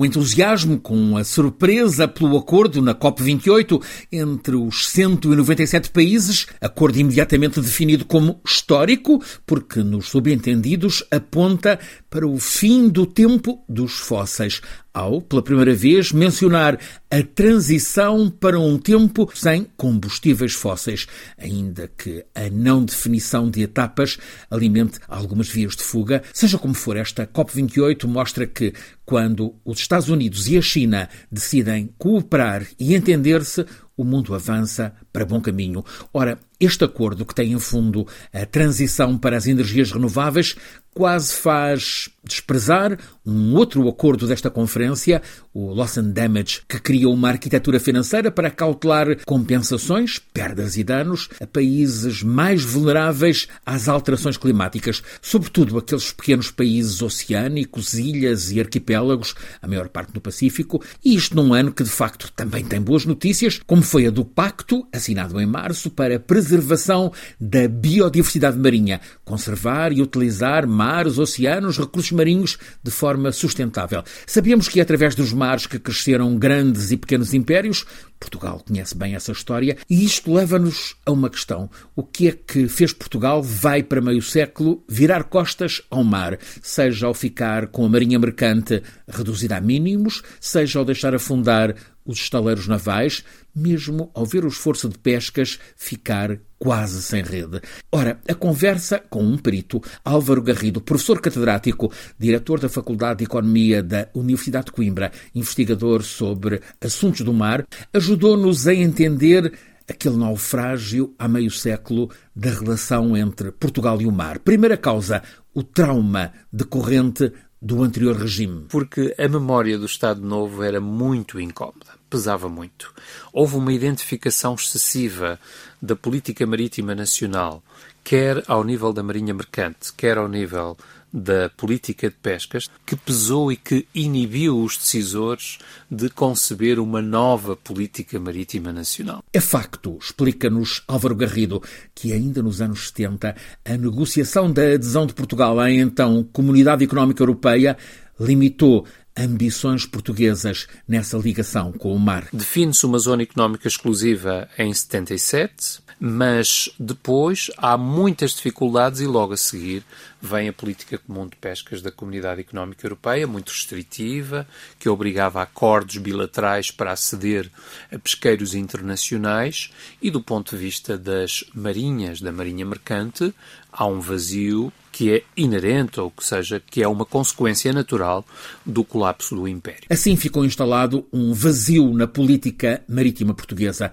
[0.00, 7.60] O entusiasmo com a surpresa pelo acordo na COP28 entre os 197 países, acordo imediatamente
[7.60, 11.78] definido como histórico, porque nos subentendidos aponta
[12.08, 14.62] para o fim do tempo dos fósseis,
[14.92, 16.78] ao, pela primeira vez, mencionar
[17.10, 21.06] a transição para um tempo sem combustíveis fósseis,
[21.38, 24.18] ainda que a não definição de etapas
[24.50, 26.22] alimente algumas vias de fuga.
[26.32, 28.72] Seja como for, esta COP28 mostra que,
[29.04, 35.26] quando os Estados Unidos e a China decidem cooperar e entender-se, o mundo avança para
[35.26, 35.84] bom caminho.
[36.12, 40.56] Ora, este acordo, que tem em fundo a transição para as energias renováveis,
[40.94, 45.22] quase faz desprezar um outro acordo desta conferência,
[45.54, 51.28] o Loss and Damage, que cria uma arquitetura financeira para cautelar compensações, perdas e danos
[51.40, 59.34] a países mais vulneráveis às alterações climáticas, sobretudo aqueles pequenos países oceânicos, ilhas e arquipélagos,
[59.62, 63.04] a maior parte no Pacífico, e isto num ano que de facto também tem boas
[63.04, 69.00] notícias, como foi a do Pacto, assinado em março, para a preservação da biodiversidade marinha,
[69.24, 74.02] conservar e utilizar mares, oceanos, recursos marinhos de forma sustentável.
[74.26, 77.84] Sabemos que é através dos mares que cresceram grandes e pequenos impérios.
[78.18, 81.70] Portugal conhece bem essa história e isto leva-nos a uma questão.
[81.96, 87.06] O que é que fez Portugal, vai para meio século, virar costas ao mar, seja
[87.06, 92.66] ao ficar com a marinha mercante reduzida a mínimos, seja ao deixar afundar os estaleiros
[92.66, 97.58] navais, mesmo ao ver o esforço de pescas ficar quase sem rede.
[97.90, 103.82] Ora, a conversa com um perito, Álvaro Garrido, professor catedrático, diretor da Faculdade de Economia
[103.82, 109.50] da Universidade de Coimbra, investigador sobre assuntos do mar, ajudou-nos a entender
[109.88, 114.38] aquele naufrágio há meio século da relação entre Portugal e o mar.
[114.38, 115.22] Primeira causa,
[115.54, 118.66] o trauma decorrente do anterior regime.
[118.68, 122.92] Porque a memória do Estado Novo era muito incómoda, pesava muito.
[123.32, 125.38] Houve uma identificação excessiva
[125.80, 127.62] da política marítima nacional,
[128.02, 130.76] quer ao nível da Marinha Mercante, quer ao nível
[131.12, 135.58] da política de pescas que pesou e que inibiu os decisores
[135.90, 139.22] de conceber uma nova política marítima nacional.
[139.32, 141.62] É facto, explica-nos Álvaro Garrido,
[141.94, 143.34] que ainda nos anos 70
[143.64, 147.76] a negociação da adesão de Portugal à então Comunidade Económica Europeia
[148.20, 148.84] limitou
[149.16, 152.28] ambições portuguesas nessa ligação com o mar.
[152.32, 159.36] Define-se uma zona económica exclusiva em 77, mas depois há muitas dificuldades e logo a
[159.36, 159.84] seguir
[160.20, 164.46] vem a política comum de pescas da Comunidade Económica Europeia, muito restritiva,
[164.78, 167.50] que obrigava a acordos bilaterais para aceder
[167.90, 169.70] a pesqueiros internacionais
[170.00, 173.34] e do ponto de vista das marinhas, da marinha mercante,
[173.72, 178.24] há um vazio que é inerente, ou que seja, que é uma consequência natural
[178.64, 179.84] do colapso do Império.
[179.88, 183.90] Assim ficou instalado um vazio na política marítima portuguesa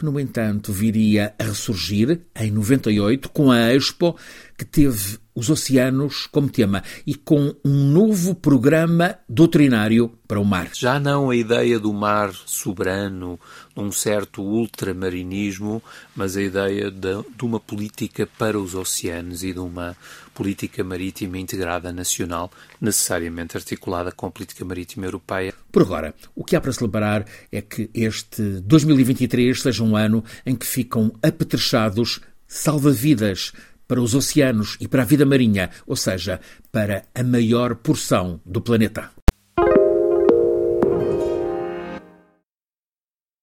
[0.00, 4.16] que, no entanto, viria a ressurgir em 98 com a Expo,
[4.60, 10.68] que teve os oceanos como tema e com um novo programa doutrinário para o mar.
[10.74, 13.40] Já não a ideia do mar soberano,
[13.74, 15.82] um certo ultramarinismo,
[16.14, 19.96] mas a ideia de, de uma política para os oceanos e de uma
[20.34, 25.54] política marítima integrada nacional, necessariamente articulada com a política marítima europeia.
[25.72, 30.54] Por agora, o que há para celebrar é que este 2023 seja um ano em
[30.54, 33.52] que ficam apetrechados salva-vidas
[33.90, 36.38] para os oceanos e para a vida marinha, ou seja,
[36.70, 39.10] para a maior porção do planeta.